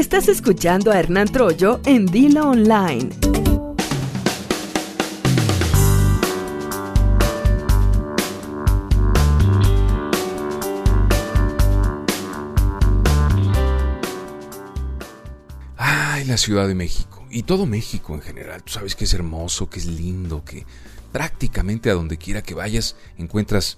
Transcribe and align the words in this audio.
Estás 0.00 0.28
escuchando 0.28 0.90
a 0.90 0.98
Hernán 0.98 1.28
Troyo 1.28 1.78
en 1.84 2.06
Dila 2.06 2.44
Online. 2.44 3.10
Ay, 15.76 16.24
la 16.24 16.38
Ciudad 16.38 16.66
de 16.66 16.74
México. 16.74 17.26
Y 17.28 17.42
todo 17.42 17.66
México 17.66 18.14
en 18.14 18.22
general. 18.22 18.62
Tú 18.62 18.72
sabes 18.72 18.96
que 18.96 19.04
es 19.04 19.12
hermoso, 19.12 19.68
que 19.68 19.80
es 19.80 19.84
lindo, 19.84 20.46
que 20.46 20.64
prácticamente 21.12 21.90
a 21.90 21.92
donde 21.92 22.16
quiera 22.16 22.40
que 22.40 22.54
vayas 22.54 22.96
encuentras 23.18 23.76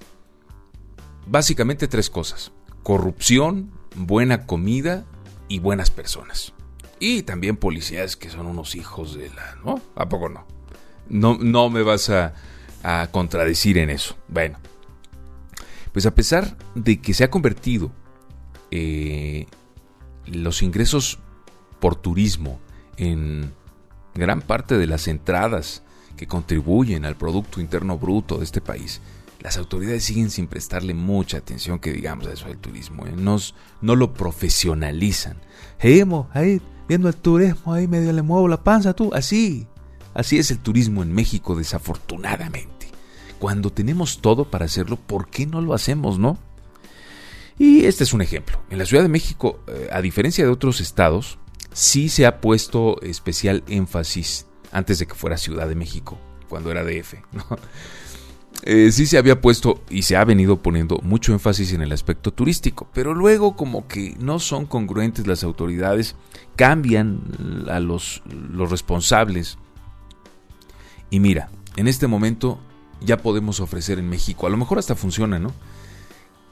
básicamente 1.26 1.89
tres 1.89 2.08
cosas. 2.08 2.52
Corrupción, 2.84 3.72
buena 3.96 4.46
comida 4.46 5.04
y 5.52 5.58
buenas 5.58 5.90
personas. 5.90 6.54
Y 6.98 7.24
también 7.24 7.58
policías 7.58 8.16
que 8.16 8.30
son 8.30 8.46
unos 8.46 8.74
hijos 8.74 9.14
de 9.14 9.29
la... 9.29 9.56
¿No? 9.62 9.82
¿A 9.96 10.08
poco 10.08 10.30
no? 10.30 10.46
No, 11.10 11.36
no 11.38 11.68
me 11.68 11.82
vas 11.82 12.08
a, 12.08 12.32
contradecir 13.10 13.76
en 13.76 13.90
eso. 13.90 14.16
Bueno. 14.29 14.58
Pues 15.93 16.07
a 16.07 16.14
pesar 16.14 16.57
de 16.74 17.02
que 17.02 17.12
se 17.12 17.22
ha 17.22 17.30
convertido 17.30 17.93
eh, 18.70 19.46
los 20.24 20.62
ingresos 20.62 21.18
por 21.80 21.96
turismo 21.96 22.58
en 22.96 23.52
gran 24.14 24.40
parte 24.40 24.79
de 24.79 24.86
las 24.86 25.07
entradas 25.07 25.82
que 26.16 26.26
contribuyen 26.26 27.04
al 27.04 27.16
Producto 27.16 27.60
Interno 27.60 27.98
Bruto 27.98 28.38
de 28.38 28.44
este 28.44 28.62
país, 28.62 29.02
las 29.42 29.56
autoridades 29.56 30.04
siguen 30.04 30.30
sin 30.30 30.46
prestarle 30.46 30.94
mucha 30.94 31.38
atención 31.38 31.80
que 31.80 31.92
digamos 31.92 32.27
a 32.28 32.32
eso 32.32 32.46
del 32.46 32.58
turismo. 32.58 33.06
¿eh? 33.06 33.14
no 33.16 33.96
lo 33.96 34.14
profesionalizan. 34.14 35.36
Seguimos 35.80 36.28
ahí 36.32 36.62
viendo 36.86 37.08
el 37.08 37.16
turismo, 37.16 37.74
ahí 37.74 37.88
medio 37.88 38.12
le 38.12 38.22
muevo 38.22 38.46
la 38.46 38.62
panza 38.62 38.94
tú. 38.94 39.10
Así, 39.12 39.66
así 40.14 40.38
es 40.38 40.52
el 40.52 40.60
turismo 40.60 41.02
en 41.02 41.12
México 41.12 41.56
desafortunadamente. 41.56 42.88
Cuando 43.40 43.70
tenemos 43.70 44.20
todo 44.20 44.48
para 44.48 44.66
hacerlo, 44.66 44.96
¿por 44.96 45.28
qué 45.28 45.44
no 45.46 45.60
lo 45.60 45.74
hacemos, 45.74 46.20
no? 46.20 46.38
Y 47.58 47.84
este 47.84 48.04
es 48.04 48.12
un 48.12 48.22
ejemplo. 48.22 48.60
En 48.70 48.78
la 48.78 48.86
Ciudad 48.86 49.02
de 49.02 49.08
México, 49.08 49.58
eh, 49.66 49.88
a 49.90 50.00
diferencia 50.00 50.44
de 50.44 50.50
otros 50.50 50.80
estados, 50.80 51.38
sí 51.72 52.08
se 52.08 52.27
ha 52.27 52.40
puesto 52.40 53.02
especial 53.02 53.64
énfasis 53.66 54.46
antes 54.70 55.00
de 55.00 55.06
que 55.06 55.14
fuera 55.14 55.36
Ciudad 55.36 55.68
de 55.68 55.74
México, 55.74 56.16
cuando 56.48 56.70
era 56.70 56.84
DF. 56.84 57.14
¿no? 57.32 57.44
Eh, 58.64 58.92
sí 58.92 59.06
se 59.06 59.18
había 59.18 59.41
puesto 59.41 59.82
y 59.91 60.02
se 60.02 60.16
ha 60.16 60.24
venido 60.24 60.62
poniendo 60.62 60.98
mucho 61.02 61.32
énfasis 61.32 61.72
en 61.72 61.82
el 61.82 61.91
aspecto 61.91 62.32
turístico, 62.32 62.88
pero 62.94 63.12
luego 63.12 63.56
como 63.56 63.88
que 63.88 64.14
no 64.20 64.38
son 64.38 64.66
congruentes 64.66 65.27
las 65.27 65.42
autoridades, 65.42 66.14
cambian 66.55 67.66
a 67.68 67.80
los, 67.80 68.22
los 68.27 68.70
responsables. 68.70 69.58
Y 71.10 71.18
mira, 71.18 71.50
en 71.77 71.88
este 71.88 72.06
momento 72.06 72.60
ya 73.00 73.16
podemos 73.16 73.58
ofrecer 73.58 73.98
en 73.98 74.08
México, 74.08 74.46
a 74.46 74.50
lo 74.50 74.56
mejor 74.56 74.78
hasta 74.78 74.94
funciona, 74.94 75.40
¿no? 75.40 75.52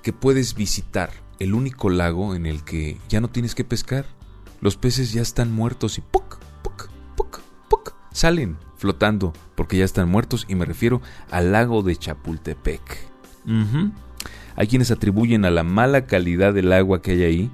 Que 0.03 0.13
puedes 0.13 0.57
visitar 0.57 1.13
el 1.39 1.55
único 1.55 1.91
lago 1.91 2.35
en 2.35 2.45
el 2.45 2.65
que 2.65 2.99
ya 3.09 3.21
no 3.21 3.29
tienes 3.29 3.55
que 3.55 3.65
pescar. 3.65 4.05
Los 4.61 4.77
peces 4.77 5.13
ya 5.13 5.23
están 5.23 5.53
muertos 5.53 5.97
y 5.97 6.01
¡puc! 6.01 6.39
¡puc! 6.63 6.91
¡puc! 7.17 7.41
¡puc! 7.69 7.95
salen 8.13 8.59
flotando 8.81 9.35
porque 9.57 9.77
ya 9.77 9.85
están 9.85 10.09
muertos 10.09 10.47
y 10.49 10.55
me 10.55 10.65
refiero 10.65 11.03
al 11.31 11.53
lago 11.53 11.83
de 11.83 11.97
Chapultepec. 11.97 12.81
Hay 14.57 14.67
quienes 14.69 14.91
atribuyen 14.91 15.45
a 15.45 15.51
la 15.51 15.65
mala 15.65 16.07
calidad 16.07 16.55
del 16.55 16.73
agua 16.73 17.03
que 17.03 17.13
hay 17.13 17.23
ahí 17.23 17.51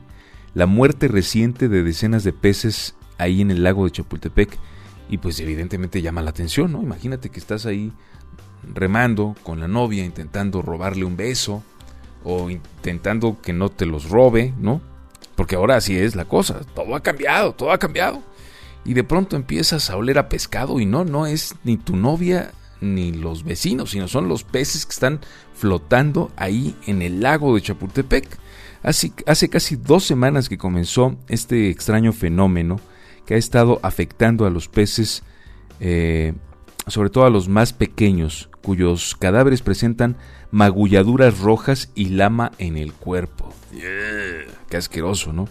la 0.54 0.66
muerte 0.66 1.08
reciente 1.08 1.68
de 1.68 1.82
decenas 1.82 2.22
de 2.22 2.32
peces 2.32 2.94
ahí 3.18 3.40
en 3.40 3.50
el 3.50 3.64
lago 3.64 3.84
de 3.84 3.90
Chapultepec 3.90 4.56
y 5.08 5.18
pues 5.18 5.40
evidentemente 5.40 6.00
llama 6.00 6.22
la 6.22 6.30
atención, 6.30 6.70
¿no? 6.70 6.80
Imagínate 6.80 7.28
que 7.28 7.40
estás 7.40 7.66
ahí 7.66 7.92
remando 8.72 9.34
con 9.42 9.58
la 9.58 9.66
novia 9.66 10.04
intentando 10.04 10.62
robarle 10.62 11.04
un 11.04 11.16
beso 11.16 11.64
o 12.22 12.50
intentando 12.50 13.40
que 13.42 13.52
no 13.52 13.68
te 13.68 13.84
los 13.84 14.08
robe, 14.10 14.54
¿no? 14.60 14.80
Porque 15.34 15.56
ahora 15.56 15.74
así 15.74 15.96
es 15.96 16.14
la 16.14 16.24
cosa, 16.24 16.60
todo 16.72 16.94
ha 16.94 17.02
cambiado, 17.02 17.52
todo 17.52 17.72
ha 17.72 17.78
cambiado 17.78 18.22
y 18.86 18.94
de 18.94 19.04
pronto 19.04 19.36
empiezas 19.36 19.90
a 19.90 19.96
oler 19.96 20.18
a 20.18 20.28
pescado 20.28 20.78
y 20.78 20.86
no, 20.86 21.04
no 21.04 21.26
es 21.26 21.56
ni 21.64 21.76
tu 21.76 21.96
novia 21.96 22.52
ni 22.80 23.12
los 23.12 23.42
vecinos, 23.42 23.90
sino 23.90 24.06
son 24.06 24.28
los 24.28 24.44
peces 24.44 24.86
que 24.86 24.92
están 24.92 25.20
flotando 25.54 26.30
ahí 26.36 26.76
en 26.86 27.02
el 27.02 27.20
lago 27.20 27.54
de 27.54 27.62
Chapultepec. 27.62 28.28
Así, 28.82 29.12
hace 29.26 29.48
casi 29.48 29.74
dos 29.74 30.04
semanas 30.04 30.48
que 30.48 30.56
comenzó 30.56 31.16
este 31.28 31.68
extraño 31.68 32.12
fenómeno 32.12 32.78
que 33.26 33.34
ha 33.34 33.38
estado 33.38 33.80
afectando 33.82 34.46
a 34.46 34.50
los 34.50 34.68
peces, 34.68 35.24
eh, 35.80 36.34
sobre 36.86 37.10
todo 37.10 37.24
a 37.24 37.30
los 37.30 37.48
más 37.48 37.72
pequeños, 37.72 38.50
cuyos 38.62 39.16
cadáveres 39.18 39.62
presentan 39.62 40.16
magulladuras 40.52 41.40
rojas 41.40 41.90
y 41.96 42.10
lama 42.10 42.52
en 42.58 42.76
el 42.76 42.92
cuerpo. 42.92 43.52
qué 44.70 44.76
asqueroso, 44.76 45.32
¿no? 45.32 45.48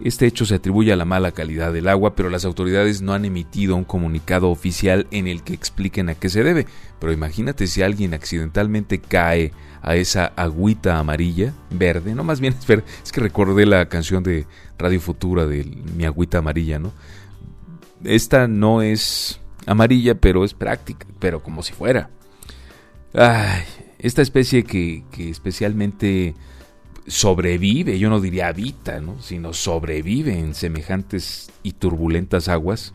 Este 0.00 0.26
hecho 0.26 0.46
se 0.46 0.54
atribuye 0.54 0.92
a 0.92 0.96
la 0.96 1.04
mala 1.04 1.32
calidad 1.32 1.72
del 1.72 1.88
agua, 1.88 2.14
pero 2.14 2.30
las 2.30 2.44
autoridades 2.44 3.02
no 3.02 3.14
han 3.14 3.24
emitido 3.24 3.74
un 3.74 3.84
comunicado 3.84 4.48
oficial 4.50 5.08
en 5.10 5.26
el 5.26 5.42
que 5.42 5.54
expliquen 5.54 6.08
a 6.08 6.14
qué 6.14 6.28
se 6.28 6.44
debe. 6.44 6.66
Pero 7.00 7.12
imagínate 7.12 7.66
si 7.66 7.82
alguien 7.82 8.14
accidentalmente 8.14 9.00
cae 9.00 9.52
a 9.82 9.96
esa 9.96 10.26
agüita 10.36 10.98
amarilla, 10.98 11.52
verde, 11.70 12.14
no 12.14 12.22
más 12.22 12.40
bien 12.40 12.54
es 12.58 12.66
verde, 12.66 12.84
es 13.02 13.10
que 13.10 13.20
recordé 13.20 13.66
la 13.66 13.88
canción 13.88 14.22
de 14.22 14.46
Radio 14.78 15.00
Futura 15.00 15.46
de 15.46 15.64
Mi 15.96 16.04
agüita 16.04 16.38
amarilla, 16.38 16.78
¿no? 16.78 16.92
Esta 18.04 18.46
no 18.46 18.82
es 18.82 19.40
amarilla, 19.66 20.14
pero 20.14 20.44
es 20.44 20.54
práctica, 20.54 21.06
pero 21.18 21.42
como 21.42 21.64
si 21.64 21.72
fuera. 21.72 22.10
Ay, 23.14 23.62
esta 23.98 24.22
especie 24.22 24.62
que, 24.62 25.02
que 25.10 25.28
especialmente 25.28 26.36
sobrevive, 27.08 27.98
yo 27.98 28.10
no 28.10 28.20
diría 28.20 28.48
habita, 28.48 29.00
¿no? 29.00 29.20
sino 29.20 29.52
sobrevive 29.52 30.38
en 30.38 30.54
semejantes 30.54 31.50
y 31.62 31.72
turbulentas 31.72 32.48
aguas, 32.48 32.92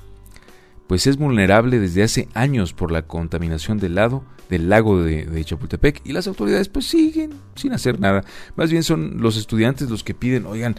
pues 0.88 1.07
es 1.07 1.18
vulnerable 1.18 1.79
desde 1.79 2.03
hace 2.03 2.29
años 2.34 2.74
por 2.74 2.91
la 2.91 3.03
contaminación 3.03 3.79
del, 3.79 3.96
lado, 3.96 4.24
del 4.50 4.69
lago 4.69 5.01
de, 5.01 5.44
Chapultepec 5.44 6.01
y 6.06 6.13
las 6.13 6.28
autoridades 6.28 6.69
pues 6.69 6.85
siguen 6.85 7.34
sin 7.56 7.74
hacer 7.74 8.00
nada. 8.00 8.24
Más 8.56 8.69
bien 8.69 8.84
son 8.84 9.22
los 9.22 9.38
estudiantes 9.38 9.90
los 9.90 10.03
que 10.03 10.13
piden, 10.13 10.45
oigan, 10.45 10.75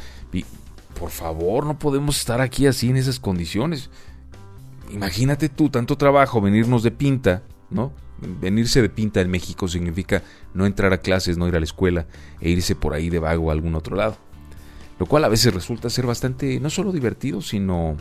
por 0.99 1.11
favor, 1.11 1.67
no 1.67 1.79
podemos 1.79 2.19
estar 2.19 2.41
aquí 2.41 2.67
así 2.67 2.91
en 2.91 2.97
esas 2.97 3.19
condiciones. 3.19 3.91
Imagínate 4.93 5.49
tú, 5.49 5.71
tanto 5.71 5.97
trabajo, 5.97 6.41
venirnos 6.41 6.83
de 6.83 6.93
pinta, 6.93 7.43
¿no? 7.71 7.93
Venirse 8.41 8.83
de 8.83 8.89
pinta 8.89 9.21
en 9.21 9.31
México 9.31 9.69
significa 9.69 10.23
no 10.53 10.67
entrar 10.67 10.93
a 10.93 10.99
clases, 10.99 11.37
no 11.37 11.49
ir 11.49 11.57
a 11.57 11.61
la 11.61 11.65
escuela 11.65 12.07
e 12.41 12.51
irse 12.51 12.75
por 12.75 12.95
ahí 12.95 13.11
de 13.11 13.19
vago 13.19 13.51
a 13.51 13.53
algún 13.53 13.75
otro 13.75 13.97
lado. 13.97 14.17
Lo 14.99 15.07
cual 15.07 15.25
a 15.25 15.29
veces 15.29 15.53
resulta 15.53 15.91
ser 15.91 16.07
bastante, 16.07 16.61
no 16.61 16.71
solo 16.71 16.93
divertido, 16.93 17.43
sino 17.43 17.97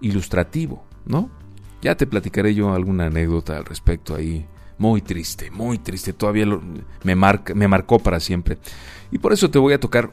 ilustrativo, 0.00 0.84
¿no? 1.04 1.30
Ya 1.82 1.94
te 1.96 2.06
platicaré 2.06 2.54
yo 2.54 2.72
alguna 2.72 3.06
anécdota 3.06 3.56
al 3.56 3.64
respecto 3.64 4.14
ahí. 4.14 4.46
Muy 4.78 5.00
triste, 5.00 5.50
muy 5.50 5.78
triste. 5.78 6.12
Todavía 6.12 6.46
me, 7.02 7.14
marca, 7.14 7.54
me 7.54 7.68
marcó 7.68 7.98
para 7.98 8.20
siempre. 8.20 8.58
Y 9.10 9.18
por 9.18 9.32
eso 9.32 9.50
te 9.50 9.58
voy 9.58 9.72
a 9.72 9.80
tocar 9.80 10.10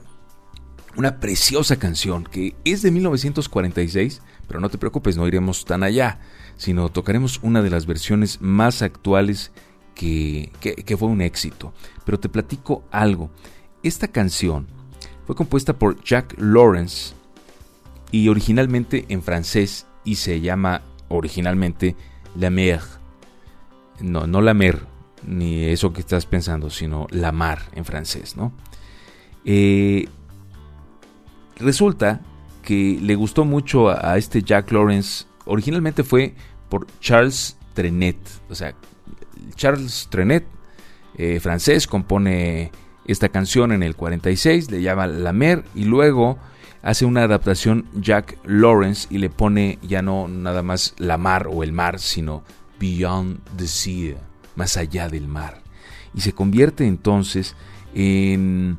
una 0.95 1.19
preciosa 1.19 1.77
canción 1.77 2.23
que 2.23 2.55
es 2.65 2.81
de 2.81 2.91
1946, 2.91 4.21
pero 4.47 4.59
no 4.59 4.69
te 4.69 4.77
preocupes, 4.77 5.17
no 5.17 5.27
iremos 5.27 5.65
tan 5.65 5.83
allá 5.83 6.19
sino 6.57 6.89
tocaremos 6.89 7.39
una 7.41 7.61
de 7.61 7.69
las 7.69 7.85
versiones 7.85 8.41
más 8.41 8.81
actuales 8.81 9.51
que, 9.95 10.51
fue 10.97 11.07
un 11.07 11.21
éxito. 11.21 11.73
Pero 12.05 12.19
te 12.19 12.29
platico 12.29 12.83
algo. 12.91 13.29
Esta 13.83 14.07
canción 14.07 14.67
fue 15.25 15.35
compuesta 15.35 15.73
por 15.73 16.01
Jack 16.03 16.35
Lawrence 16.37 17.13
y 18.11 18.29
originalmente 18.29 19.05
en 19.09 19.21
francés 19.21 19.87
y 20.03 20.15
se 20.15 20.41
llama 20.41 20.81
originalmente 21.09 21.95
La 22.35 22.49
Mer. 22.49 22.81
No, 23.99 24.27
no 24.27 24.41
La 24.41 24.53
Mer, 24.53 24.85
ni 25.25 25.65
eso 25.65 25.93
que 25.93 26.01
estás 26.01 26.25
pensando, 26.25 26.69
sino 26.69 27.07
La 27.09 27.31
Mar 27.31 27.61
en 27.73 27.85
francés, 27.85 28.35
¿no? 28.35 28.53
Eh, 29.45 30.07
resulta 31.57 32.21
que 32.61 32.97
le 33.01 33.15
gustó 33.15 33.45
mucho 33.45 33.89
a 33.89 34.17
este 34.17 34.41
Jack 34.41 34.71
Lawrence 34.71 35.25
originalmente 35.45 36.03
fue 36.03 36.33
por 36.69 36.87
Charles 36.99 37.57
Trenet. 37.73 38.17
O 38.49 38.55
sea, 38.55 38.73
Charles 39.55 40.07
Trenet, 40.09 40.45
eh, 41.17 41.39
francés, 41.39 41.87
compone 41.87 42.71
esta 43.05 43.29
canción 43.29 43.71
en 43.71 43.83
el 43.83 43.95
46, 43.95 44.71
le 44.71 44.81
llama 44.81 45.07
La 45.07 45.33
Mer 45.33 45.63
y 45.75 45.83
luego 45.83 46.37
hace 46.81 47.05
una 47.05 47.23
adaptación 47.23 47.85
Jack 47.95 48.37
Lawrence 48.45 49.07
y 49.09 49.17
le 49.17 49.29
pone 49.29 49.79
ya 49.81 50.01
no 50.01 50.27
nada 50.27 50.63
más 50.63 50.95
la 50.97 51.17
mar 51.17 51.47
o 51.51 51.63
el 51.63 51.71
mar, 51.71 51.99
sino 51.99 52.43
Beyond 52.79 53.39
the 53.57 53.67
Sea, 53.67 54.15
más 54.55 54.77
allá 54.77 55.09
del 55.09 55.27
mar. 55.27 55.61
Y 56.13 56.21
se 56.21 56.33
convierte 56.33 56.85
entonces 56.85 57.55
en 57.93 58.77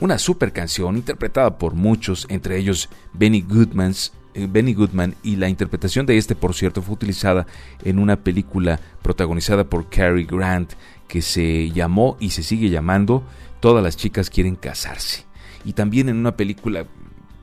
Una 0.00 0.16
super 0.16 0.50
canción 0.54 0.96
interpretada 0.96 1.58
por 1.58 1.74
muchos, 1.74 2.26
entre 2.30 2.56
ellos 2.56 2.88
Benny 3.12 3.42
Goodmans, 3.42 4.14
eh, 4.32 4.46
Benny 4.50 4.72
Goodman 4.72 5.14
y 5.22 5.36
la 5.36 5.50
interpretación 5.50 6.06
de 6.06 6.16
este, 6.16 6.34
por 6.34 6.54
cierto, 6.54 6.80
fue 6.80 6.94
utilizada 6.94 7.46
en 7.84 7.98
una 7.98 8.16
película 8.16 8.80
protagonizada 9.02 9.64
por 9.64 9.90
Cary 9.90 10.24
Grant 10.24 10.72
que 11.06 11.20
se 11.20 11.70
llamó 11.72 12.16
y 12.18 12.30
se 12.30 12.42
sigue 12.42 12.70
llamando 12.70 13.24
Todas 13.60 13.84
las 13.84 13.98
chicas 13.98 14.30
quieren 14.30 14.56
casarse. 14.56 15.26
Y 15.66 15.74
también 15.74 16.08
en 16.08 16.16
una 16.16 16.34
película 16.34 16.86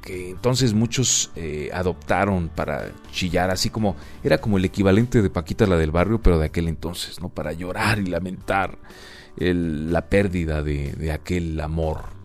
que 0.02 0.32
entonces 0.32 0.74
muchos 0.74 1.30
eh, 1.36 1.70
adoptaron 1.72 2.50
para 2.50 2.92
chillar, 3.12 3.52
así 3.52 3.70
como 3.70 3.96
era 4.24 4.40
como 4.40 4.58
el 4.58 4.66
equivalente 4.66 5.22
de 5.22 5.30
Paquita 5.30 5.68
la 5.68 5.78
del 5.78 5.92
barrio, 5.92 6.24
pero 6.24 6.40
de 6.40 6.48
aquel 6.48 6.70
entonces, 6.70 7.22
¿no? 7.22 7.30
Para 7.30 7.54
llorar 7.54 8.00
y 8.00 8.08
lamentar 8.08 8.80
la 9.36 10.10
pérdida 10.10 10.64
de 10.64 11.12
aquel 11.12 11.60
amor. 11.60 12.17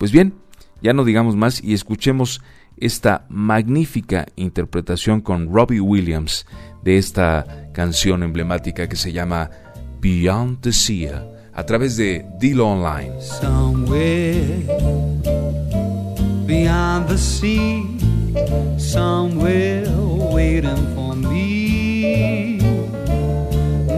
Pues 0.00 0.12
bien, 0.12 0.32
ya 0.80 0.94
no 0.94 1.04
digamos 1.04 1.36
más 1.36 1.62
y 1.62 1.74
escuchemos 1.74 2.40
esta 2.78 3.26
magnífica 3.28 4.24
interpretación 4.34 5.20
con 5.20 5.52
Robbie 5.52 5.82
Williams 5.82 6.46
de 6.82 6.96
esta 6.96 7.68
canción 7.74 8.22
emblemática 8.22 8.88
que 8.88 8.96
se 8.96 9.12
llama 9.12 9.50
Beyond 10.00 10.62
the 10.62 10.72
Sea 10.72 11.22
a 11.52 11.66
través 11.66 11.98
de 11.98 12.24
Dilo 12.38 12.66
Online. 12.66 13.12
Somewhere 13.20 14.64
beyond 16.46 17.06
the 17.06 17.18
sea, 17.18 17.82
somewhere 18.78 19.86
waiting 20.32 20.94
for 20.94 21.14
me. 21.14 22.58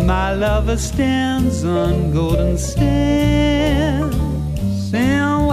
My 0.05 0.35
lover 0.35 0.77
stands 0.79 1.63
on 1.63 2.11
golden 2.13 2.59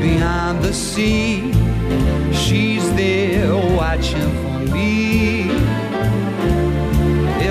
behind 0.00 0.62
the 0.62 0.72
sea. 0.72 1.52
She's 2.32 2.84
there 2.94 3.54
watching 3.76 4.30
for 4.42 4.58
me. 4.74 5.50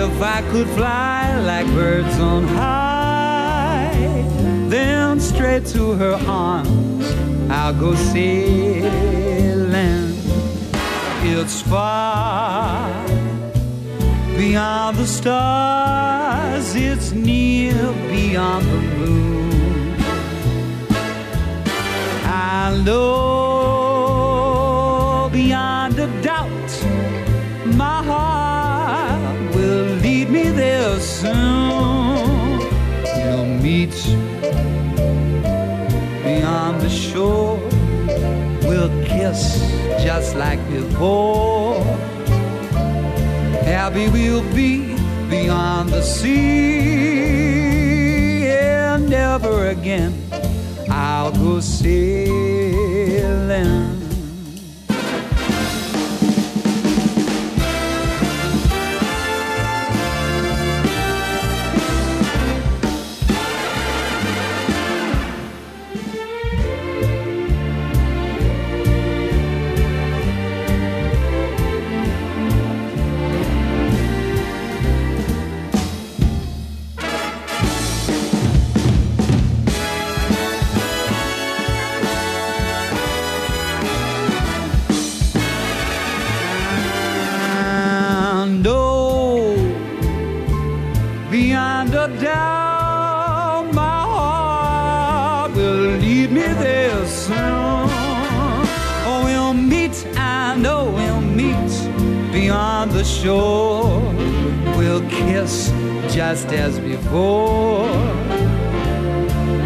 If 0.03 0.21
I 0.21 0.41
could 0.51 0.67
fly 0.69 1.39
like 1.39 1.67
birds 1.67 2.19
on 2.19 2.43
high, 2.47 3.93
then 4.67 5.19
straight 5.19 5.65
to 5.67 5.93
her 5.93 6.15
arms 6.27 7.05
I'll 7.51 7.73
go 7.73 7.93
sailing. 7.95 9.29
It's 11.21 11.61
far 11.61 12.58
beyond 14.49 14.97
the 14.97 15.05
stars, 15.05 16.73
it's 16.75 17.11
near 17.11 17.75
beyond 18.09 18.65
the 18.65 18.81
moon. 18.97 19.95
I 22.25 22.81
know 22.83 22.99
beyond 25.31 25.99
a 25.99 26.07
doubt 26.23 26.71
my 27.83 28.01
heart 28.11 29.55
will 29.55 29.85
lead 30.05 30.27
me 30.31 30.45
there 30.49 30.99
soon. 30.99 32.57
We'll 33.17 33.51
meet 33.67 33.97
beyond 36.23 36.81
the 36.81 36.89
shore, 36.89 37.59
we'll 38.67 38.93
kiss 39.05 39.41
just 40.03 40.35
like 40.35 40.61
before 40.71 41.85
happy 43.69 44.09
we'll 44.09 44.43
be 44.55 44.95
beyond 45.29 45.89
the 45.89 46.01
sea. 46.01 46.39
And 48.47 49.07
never 49.09 49.67
again 49.67 50.13
I'll 50.89 51.31
go 51.31 51.59
sailing. 51.59 52.38
beyond 91.29 91.93
a 91.93 92.07
doubt. 92.19 93.73
My 93.73 94.01
heart 94.15 95.51
will 95.53 95.97
lead 95.97 96.31
me 96.31 96.41
there 96.41 97.05
soon. 97.05 97.89
Oh, 99.07 99.21
we'll 99.25 99.53
meet, 99.53 100.07
I 100.15 100.55
know 100.55 100.87
oh, 100.87 100.91
we'll 100.91 101.21
meet 101.21 101.71
beyond 102.31 102.91
the 102.91 103.03
shore. 103.03 104.01
We'll 104.77 105.07
kiss 105.09 105.71
just 106.13 106.47
as 106.47 106.79
before. 106.79 107.87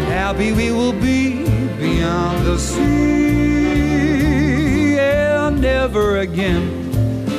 Happy 0.08 0.52
we 0.52 0.70
will 0.70 0.92
be 0.92 1.44
beyond 1.78 2.46
the 2.46 2.58
sea. 2.58 3.94
And 4.98 5.58
yeah, 5.58 5.70
never 5.70 6.18
again 6.18 6.84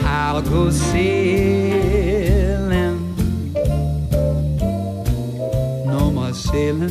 I'll 0.06 0.42
go 0.42 0.72
see. 0.72 1.85
Sailing. 6.56 6.90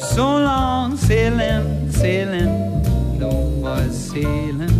So 0.00 0.24
long 0.48 0.96
sailing, 0.96 1.92
sailing, 1.92 2.50
no 3.22 3.30
more 3.62 3.88
sailing. 3.90 4.76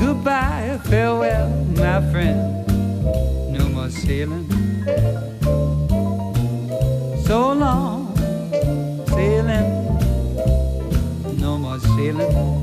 Goodbye, 0.00 0.78
farewell, 0.84 1.48
my 1.80 1.98
friend, 2.10 2.38
no 3.56 3.64
more 3.70 3.88
sailing. 3.88 4.46
So 7.26 7.52
long, 7.52 8.14
sailing, 9.16 9.68
no 11.40 11.56
more 11.56 11.80
sailing. 11.96 12.57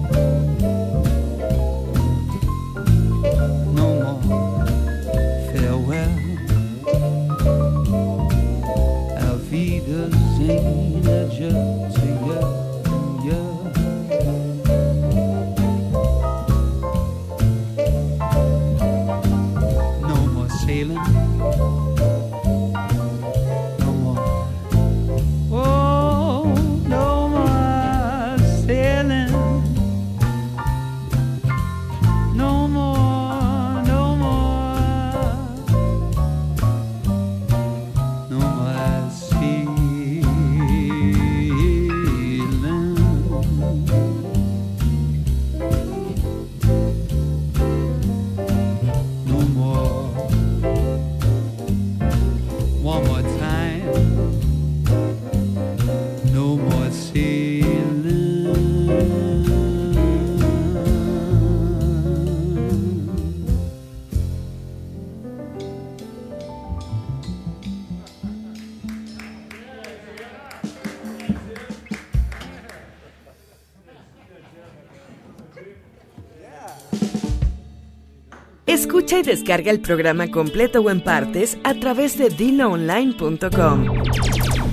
Escucha 78.86 79.18
y 79.18 79.24
descarga 79.24 79.72
el 79.72 79.80
programa 79.80 80.30
completo 80.30 80.80
o 80.80 80.92
en 80.92 81.02
partes 81.02 81.58
a 81.64 81.74
través 81.74 82.20
de 82.20 82.30
diloonline.com. 82.30 83.86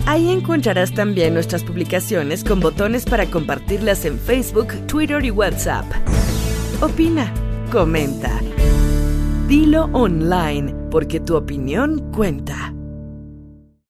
Ahí 0.04 0.30
encontrarás 0.30 0.92
también 0.92 1.32
nuestras 1.32 1.64
publicaciones 1.64 2.44
con 2.44 2.60
botones 2.60 3.06
para 3.06 3.24
compartirlas 3.24 4.04
en 4.04 4.18
Facebook, 4.18 4.74
Twitter 4.86 5.24
y 5.24 5.30
WhatsApp. 5.30 5.86
Opina, 6.82 7.32
comenta. 7.72 8.38
Dilo 9.48 9.84
online, 9.94 10.74
porque 10.90 11.18
tu 11.18 11.34
opinión 11.34 12.12
cuenta. 12.12 12.74